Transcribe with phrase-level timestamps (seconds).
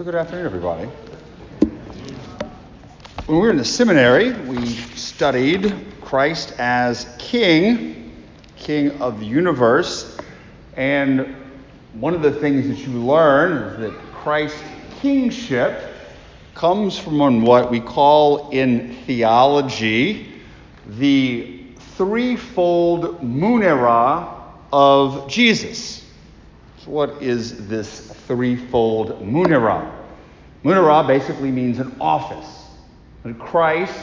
[0.00, 0.86] So, good afternoon, everybody.
[3.26, 8.10] When we were in the seminary, we studied Christ as King,
[8.56, 10.16] King of the universe.
[10.74, 11.36] And
[11.92, 14.62] one of the things that you learn is that Christ's
[15.02, 15.92] kingship
[16.54, 20.32] comes from what we call in theology
[20.86, 21.62] the
[21.98, 24.32] threefold munera
[24.72, 25.99] of Jesus.
[26.84, 29.92] So, what is this threefold munera?
[30.64, 32.68] Munera basically means an office.
[33.24, 33.94] And Christ,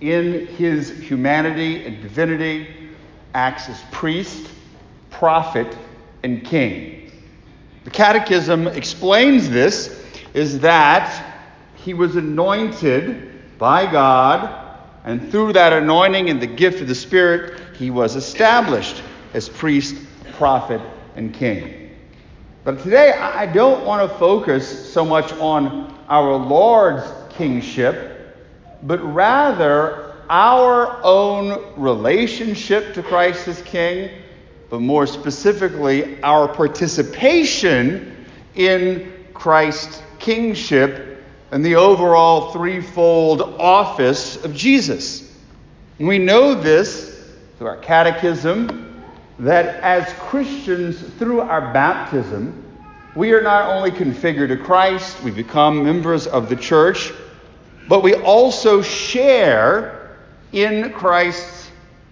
[0.00, 2.66] in his humanity and divinity,
[3.34, 4.48] acts as priest,
[5.10, 5.76] prophet,
[6.22, 7.12] and king.
[7.84, 11.34] The Catechism explains this is that
[11.74, 17.60] he was anointed by God, and through that anointing and the gift of the Spirit,
[17.76, 19.02] he was established
[19.34, 19.96] as priest,
[20.32, 20.80] prophet,
[21.16, 21.83] and king.
[22.64, 28.38] But today, I don't want to focus so much on our Lord's kingship,
[28.82, 34.10] but rather our own relationship to Christ as king,
[34.70, 45.30] but more specifically, our participation in Christ's kingship and the overall threefold office of Jesus.
[45.98, 47.28] And we know this
[47.58, 48.93] through our catechism
[49.38, 52.62] that as Christians, through our baptism,
[53.14, 57.12] we are not only configured to Christ, we become members of the church,
[57.88, 60.16] but we also share
[60.52, 61.70] in Christ's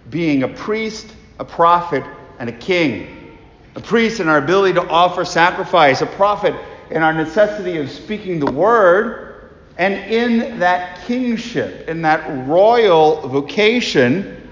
[0.09, 2.03] being a priest, a prophet,
[2.39, 3.37] and a king.
[3.75, 6.53] A priest in our ability to offer sacrifice, a prophet
[6.91, 14.42] in our necessity of speaking the word, and in that kingship, in that royal vocation,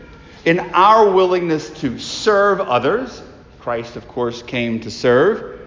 [0.45, 3.21] in our willingness to serve others.
[3.59, 5.59] Christ, of course, came to serve.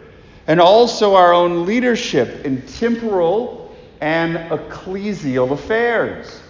[0.47, 6.41] And also our own leadership in temporal and ecclesial affairs.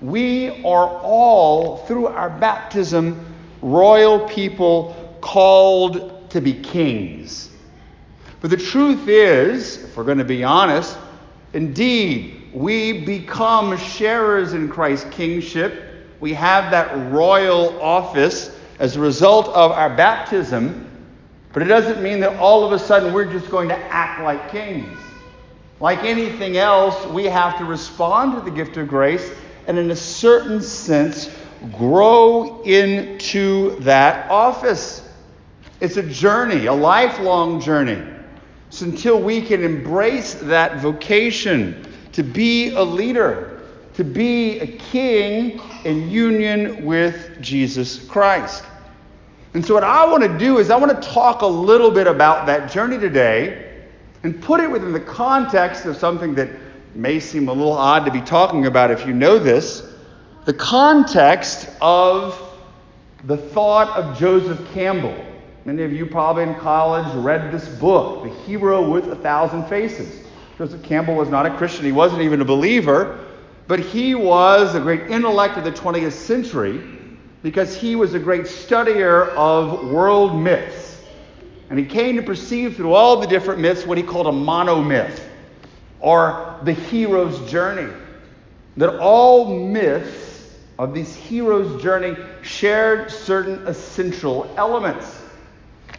[0.00, 3.24] We are all, through our baptism,
[3.62, 7.50] royal people called to be kings.
[8.40, 10.98] But the truth is, if we're going to be honest,
[11.54, 15.93] indeed, we become sharers in Christ's kingship.
[16.24, 20.90] We have that royal office as a result of our baptism.
[21.52, 24.50] But it doesn't mean that all of a sudden we're just going to act like
[24.50, 24.98] kings.
[25.80, 29.34] Like anything else, we have to respond to the gift of grace
[29.66, 31.28] and, in a certain sense,
[31.76, 35.06] grow into that office.
[35.82, 38.02] It's a journey, a lifelong journey.
[38.70, 43.53] So until we can embrace that vocation to be a leader,
[43.94, 48.64] to be a king in union with Jesus Christ.
[49.54, 52.06] And so, what I want to do is, I want to talk a little bit
[52.06, 53.84] about that journey today
[54.24, 56.48] and put it within the context of something that
[56.94, 59.90] may seem a little odd to be talking about if you know this
[60.44, 62.38] the context of
[63.24, 65.14] the thought of Joseph Campbell.
[65.64, 70.26] Many of you probably in college read this book, The Hero with a Thousand Faces.
[70.58, 73.24] Joseph Campbell was not a Christian, he wasn't even a believer,
[73.66, 76.82] but he was a great intellect of the 20th century
[77.42, 81.02] because he was a great studier of world myths.
[81.70, 85.20] And he came to perceive through all the different myths what he called a monomyth,
[86.00, 87.92] or the hero's journey.
[88.76, 95.22] That all myths of this hero's journey shared certain essential elements.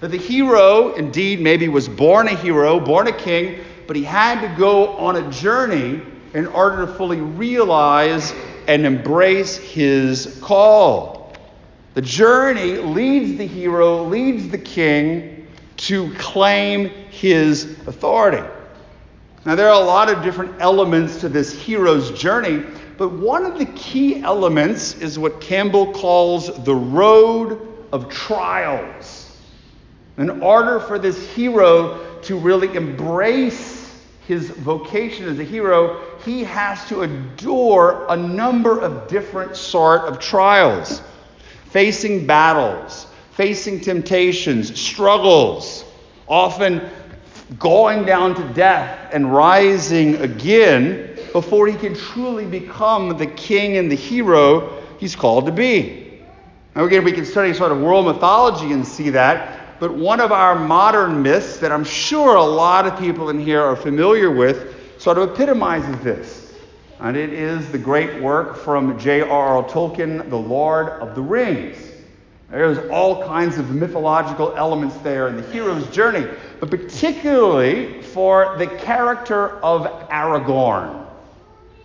[0.02, 4.42] That the hero, indeed, maybe was born a hero, born a king, but he had
[4.42, 6.02] to go on a journey
[6.36, 8.34] in order to fully realize
[8.68, 11.34] and embrace his call.
[11.94, 15.48] The journey leads the hero, leads the king
[15.78, 18.46] to claim his authority.
[19.46, 22.66] Now, there are a lot of different elements to this hero's journey,
[22.98, 27.62] but one of the key elements is what Campbell calls the road
[27.94, 29.40] of trials.
[30.18, 33.75] In order for this hero to really embrace
[34.28, 40.20] his vocation as a hero, he has to endure a number of different sort of
[40.20, 41.02] trials
[41.70, 45.84] facing battles, facing temptations, struggles,
[46.28, 46.82] often
[47.60, 53.92] going down to death and rising again before he can truly become the king and
[53.92, 56.22] the hero he's called to be.
[56.76, 60.32] Now, again, we can study sort of world mythology and see that, but one of
[60.32, 64.74] our modern myths that I'm sure a lot of people in here are familiar with
[65.00, 66.54] sort of epitomizes this.
[67.00, 69.64] And it is the great work from J.R.R.
[69.64, 71.92] Tolkien, The Lord of the Rings.
[72.50, 76.26] There's all kinds of mythological elements there in the hero's journey,
[76.60, 81.06] but particularly for the character of Aragorn.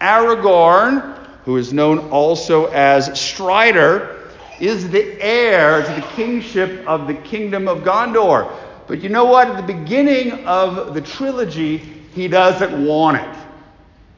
[0.01, 4.20] Aragorn, who is known also as Strider,
[4.61, 8.53] is the heir to the kingship of the kingdom of Gondor.
[8.87, 9.49] But you know what?
[9.49, 11.79] At the beginning of the trilogy,
[12.15, 13.37] he doesn't want it.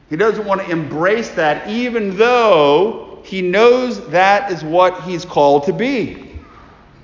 [0.09, 5.63] He doesn't want to embrace that, even though he knows that is what he's called
[5.65, 6.39] to be.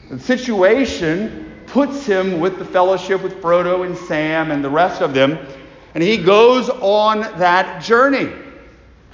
[0.10, 5.14] The situation puts him with the fellowship with Frodo and Sam and the rest of
[5.14, 5.38] them,
[5.94, 8.32] and he goes on that journey.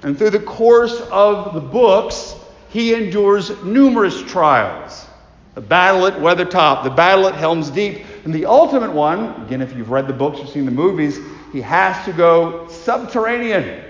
[0.02, 2.36] And through the course of the books,
[2.76, 5.08] he endures numerous trials.
[5.54, 9.74] The battle at Weathertop, the battle at Helm's Deep, and the ultimate one, again, if
[9.74, 11.18] you've read the books or seen the movies,
[11.54, 13.82] he has to go subterranean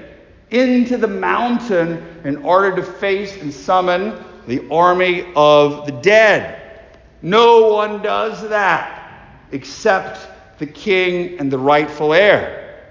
[0.52, 6.86] into the mountain in order to face and summon the army of the dead.
[7.24, 12.84] No one does that except the king and the rightful heir.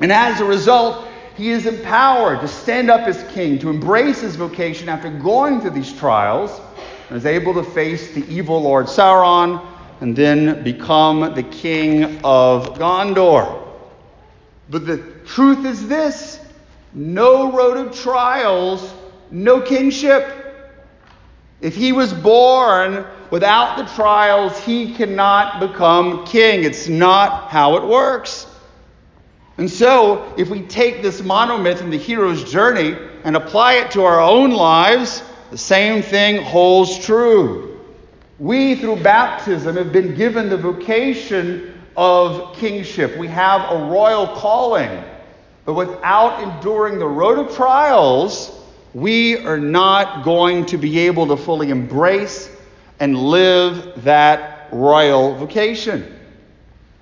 [0.00, 1.06] And as a result,
[1.36, 5.70] he is empowered to stand up as king, to embrace his vocation after going through
[5.70, 6.60] these trials,
[7.08, 9.64] and is able to face the evil Lord Sauron
[10.00, 13.62] and then become the king of Gondor.
[14.68, 16.40] But the truth is this
[16.92, 18.92] no road of trials,
[19.30, 20.40] no kingship.
[21.60, 26.64] If he was born without the trials, he cannot become king.
[26.64, 28.46] It's not how it works.
[29.56, 34.04] And so, if we take this monomyth and the hero's journey and apply it to
[34.04, 37.80] our own lives, the same thing holds true.
[38.40, 43.16] We, through baptism, have been given the vocation of kingship.
[43.16, 45.04] We have a royal calling.
[45.64, 48.60] But without enduring the road of trials,
[48.92, 52.50] we are not going to be able to fully embrace
[52.98, 56.18] and live that royal vocation.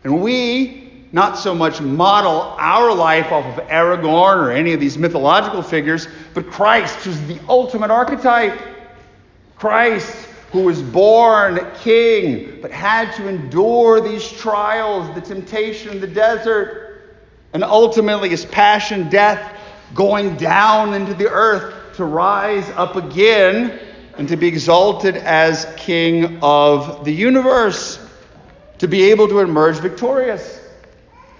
[0.04, 0.81] And we
[1.12, 6.08] not so much model our life off of Aragorn or any of these mythological figures,
[6.32, 8.58] but Christ, who's the ultimate archetype.
[9.56, 10.12] Christ,
[10.52, 17.18] who was born king, but had to endure these trials, the temptation in the desert,
[17.52, 19.58] and ultimately his passion, death,
[19.94, 23.78] going down into the earth to rise up again
[24.16, 27.98] and to be exalted as king of the universe,
[28.78, 30.61] to be able to emerge victorious.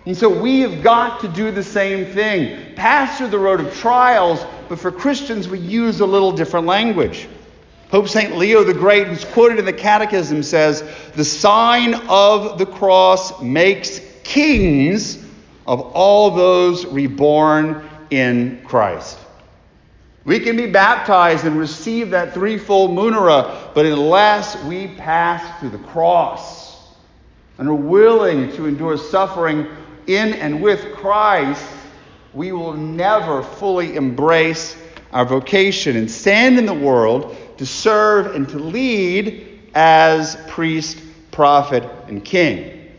[0.05, 2.75] And so we have got to do the same thing.
[2.75, 7.29] Pass through the road of trials, but for Christians, we use a little different language.
[7.89, 8.37] Pope St.
[8.37, 10.83] Leo the Great, who's quoted in the Catechism, says,
[11.15, 15.23] The sign of the cross makes kings
[15.67, 19.19] of all those reborn in Christ.
[20.25, 25.79] We can be baptized and receive that threefold munera, but unless we pass through the
[25.79, 26.73] cross
[27.59, 29.67] and are willing to endure suffering
[30.07, 31.65] in and with Christ,
[32.35, 34.77] we will never fully embrace
[35.13, 40.99] our vocation and stand in the world to serve and to lead as priest,
[41.31, 42.91] prophet, and king.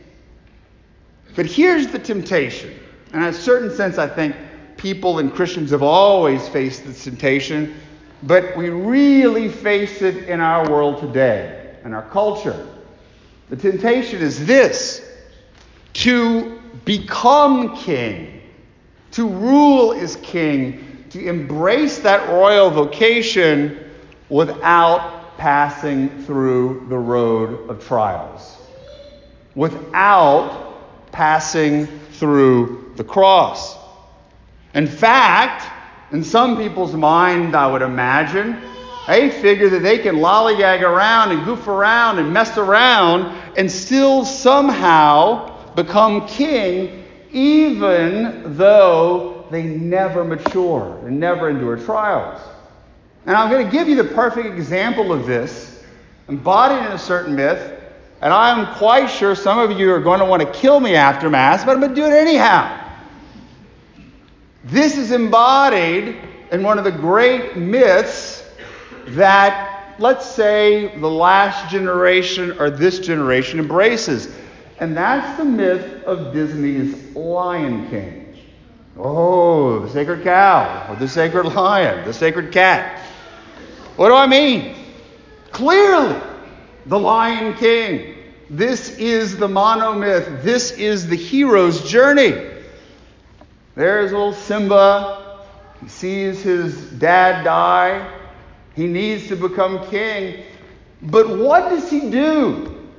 [1.36, 2.74] But here's the temptation.
[3.12, 4.36] And in a certain sense, I think
[4.78, 7.76] people and Christians have always faced this temptation,
[8.24, 12.68] but we really face it in our world today, in our culture.
[13.50, 15.08] The temptation is this
[15.94, 18.42] to become king,
[19.12, 23.80] to rule as king, to embrace that royal vocation
[24.30, 28.58] without passing through the road of trials,
[29.56, 33.78] without passing through the cross.
[34.74, 35.70] In fact,
[36.12, 38.60] in some people's mind, I would imagine,
[39.08, 44.26] they figure that they can lollygag around and goof around and mess around and still
[44.26, 52.42] somehow become king, even though they never mature and never endure trials.
[53.26, 55.84] And I'm going to give you the perfect example of this,
[56.28, 57.80] embodied in a certain myth.
[58.22, 61.30] And I'm quite sure some of you are going to want to kill me after
[61.30, 62.80] Mass, but I'm going to do it anyhow.
[64.64, 66.18] This is embodied
[66.52, 68.50] in one of the great myths
[69.08, 74.34] that, let's say, the last generation or this generation embraces.
[74.84, 78.38] And that's the myth of Disney's Lion King.
[78.98, 83.00] Oh, the sacred cow, or the sacred lion, the sacred cat.
[83.96, 84.76] What do I mean?
[85.52, 86.20] Clearly,
[86.88, 88.14] the Lion King.
[88.50, 90.44] This is the monomyth.
[90.44, 92.52] This is the hero's journey.
[93.76, 95.46] There's little Simba.
[95.80, 98.06] He sees his dad die.
[98.76, 100.44] He needs to become king.
[101.02, 102.90] But what does he do?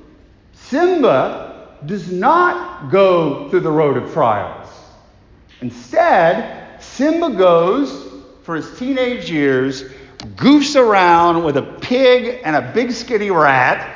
[0.53, 1.44] Simba
[1.85, 4.69] does not go through the road of trials.
[5.61, 8.11] Instead, Simba goes
[8.43, 9.83] for his teenage years,
[10.35, 13.91] goofs around with a pig and a big skinny rat,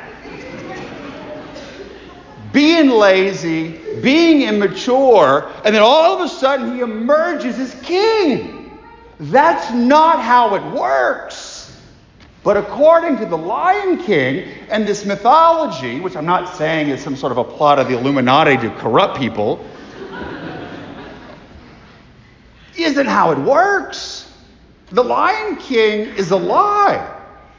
[2.51, 8.79] being lazy, being immature, and then all of a sudden he emerges as king.
[9.19, 11.48] That's not how it works.
[12.43, 17.15] But according to the Lion King and this mythology, which I'm not saying is some
[17.15, 19.65] sort of a plot of the Illuminati to corrupt people,
[22.77, 24.31] isn't how it works.
[24.91, 27.17] The Lion King is a lie.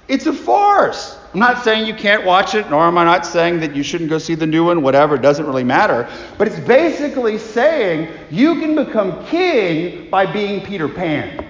[0.09, 1.19] It's a farce.
[1.33, 4.11] I'm not saying you can't watch it, nor am I not saying that you shouldn't
[4.11, 6.09] go see the new one, whatever, it doesn't really matter.
[6.39, 11.50] But it's basically saying you can become king by being Peter Pan.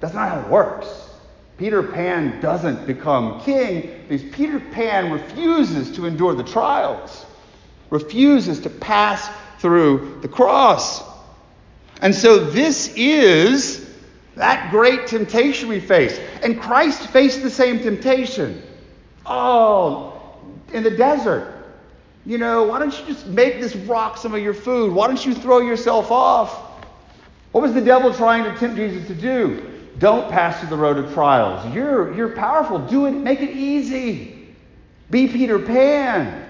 [0.00, 0.88] That's not how it works.
[1.58, 7.26] Peter Pan doesn't become king because Peter Pan refuses to endure the trials,
[7.90, 9.28] refuses to pass
[9.58, 11.02] through the cross.
[12.00, 13.94] And so this is
[14.36, 16.18] that great temptation we face.
[16.42, 18.62] And Christ faced the same temptation.
[19.26, 20.18] Oh,
[20.72, 21.56] in the desert.
[22.24, 24.94] You know, why don't you just make this rock some of your food?
[24.94, 26.54] Why don't you throw yourself off?
[27.52, 29.79] What was the devil trying to tempt Jesus to do?
[30.00, 31.74] Don't pass through the road of trials.
[31.74, 32.78] You're, you're powerful.
[32.78, 33.10] Do it.
[33.10, 34.48] Make it easy.
[35.10, 36.46] Be Peter Pan.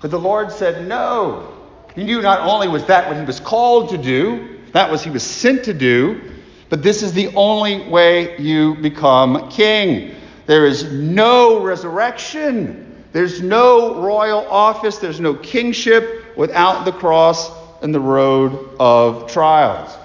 [0.00, 1.52] But the Lord said no.
[1.96, 5.10] He knew not only was that what he was called to do, that was he
[5.10, 6.20] was sent to do,
[6.68, 10.14] but this is the only way you become king.
[10.46, 13.04] There is no resurrection.
[13.12, 14.98] There's no royal office.
[14.98, 17.50] There's no kingship without the cross
[17.82, 19.96] and the road of trials.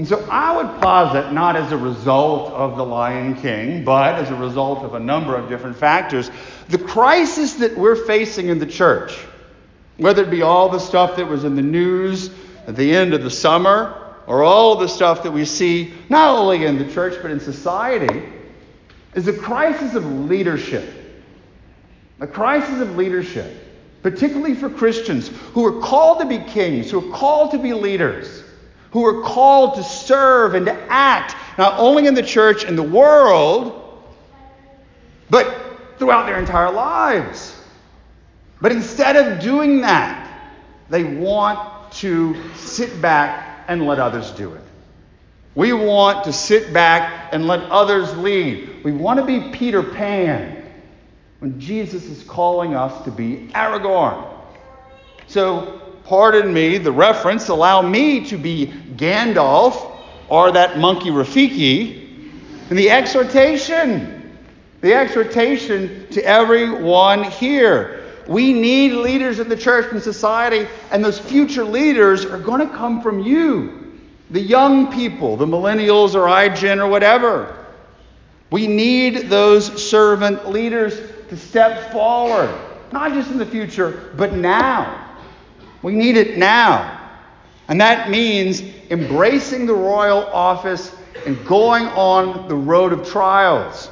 [0.00, 4.30] And so I would posit, not as a result of the Lion King, but as
[4.30, 6.30] a result of a number of different factors,
[6.70, 9.14] the crisis that we're facing in the church,
[9.98, 12.30] whether it be all the stuff that was in the news
[12.66, 16.64] at the end of the summer, or all the stuff that we see not only
[16.64, 18.26] in the church but in society,
[19.14, 20.94] is a crisis of leadership.
[22.20, 23.54] A crisis of leadership,
[24.02, 28.44] particularly for Christians who are called to be kings, who are called to be leaders
[28.92, 32.82] who are called to serve and to act not only in the church and the
[32.82, 33.76] world,
[35.28, 37.56] but throughout their entire lives.
[38.60, 40.26] But instead of doing that,
[40.88, 44.62] they want to sit back and let others do it.
[45.54, 48.84] We want to sit back and let others lead.
[48.84, 50.64] We want to be Peter Pan
[51.40, 54.32] when Jesus is calling us to be Aragorn.
[55.26, 55.80] So
[56.10, 59.96] pardon me, the reference, allow me to be Gandalf
[60.28, 62.28] or that monkey Rafiki.
[62.68, 64.36] And the exhortation,
[64.80, 68.02] the exhortation to everyone here.
[68.26, 72.74] We need leaders in the church and society, and those future leaders are going to
[72.74, 73.92] come from you,
[74.30, 77.56] the young people, the millennials or iGen or whatever.
[78.50, 82.52] We need those servant leaders to step forward,
[82.90, 85.06] not just in the future, but now.
[85.82, 86.98] We need it now.
[87.68, 90.94] And that means embracing the royal office
[91.26, 93.90] and going on the road of trials.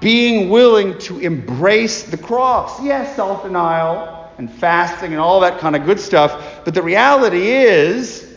[0.00, 2.82] Being willing to embrace the cross.
[2.82, 6.64] Yes, self denial and fasting and all that kind of good stuff.
[6.64, 8.36] But the reality is,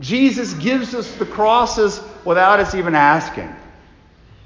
[0.00, 3.54] Jesus gives us the crosses without us even asking.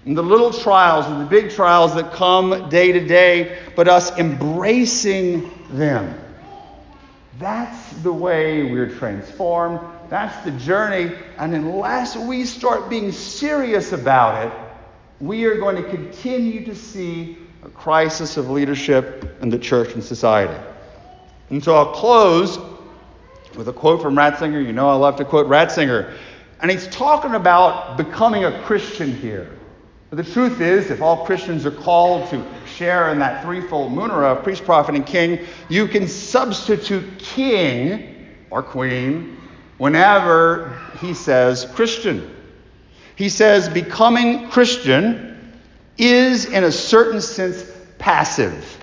[0.05, 4.17] And the little trials and the big trials that come day to day, but us
[4.19, 6.19] embracing them.
[7.41, 9.81] That's the way we're transformed.
[10.11, 11.17] That's the journey.
[11.39, 14.53] And unless we start being serious about it,
[15.21, 20.05] we are going to continue to see a crisis of leadership in the church and
[20.05, 20.63] society.
[21.49, 22.59] And so I'll close
[23.57, 24.63] with a quote from Ratzinger.
[24.65, 26.13] You know I love to quote Ratzinger.
[26.61, 29.51] And he's talking about becoming a Christian here.
[30.11, 34.43] The truth is, if all Christians are called to share in that threefold munera of
[34.43, 39.37] priest, prophet, and king, you can substitute king or queen
[39.79, 42.29] whenever he says Christian.
[43.15, 45.55] He says becoming Christian
[45.97, 48.79] is, in a certain sense, passive.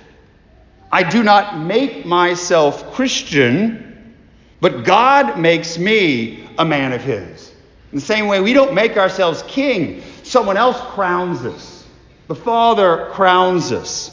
[0.91, 4.15] I do not make myself Christian,
[4.61, 7.51] but God makes me a man of His.
[7.91, 10.01] In the same way, we don't make ourselves king.
[10.27, 11.85] Someone else crowns us.
[12.27, 14.11] The Father crowns us.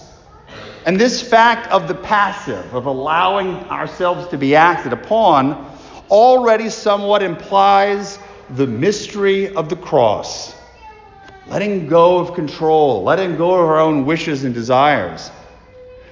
[0.86, 5.76] And this fact of the passive, of allowing ourselves to be acted upon,
[6.10, 10.54] already somewhat implies the mystery of the cross.
[11.48, 15.32] Letting go of control, letting go of our own wishes and desires.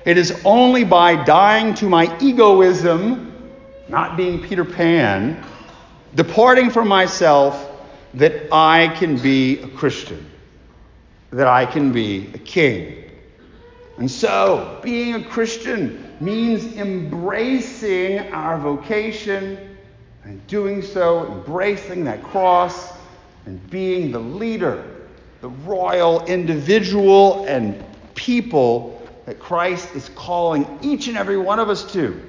[0.04, 3.32] It is only by dying to my egoism,
[3.88, 5.44] not being Peter Pan,
[6.16, 7.68] departing from myself,
[8.14, 10.25] that I can be a Christian,
[11.31, 13.11] that I can be a king.
[13.99, 19.76] And so, being a Christian means embracing our vocation
[20.25, 22.92] and doing so, embracing that cross
[23.47, 24.85] and being the leader,
[25.40, 31.90] the royal individual and people that Christ is calling each and every one of us
[31.92, 32.21] to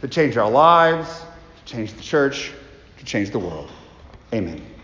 [0.00, 1.22] to change our lives,
[1.64, 2.52] to change the church,
[2.98, 3.70] to change the world.
[4.32, 4.75] Amen.